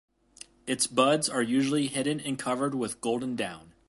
[0.65, 3.75] Its buds are usually hidden and covered with golden down.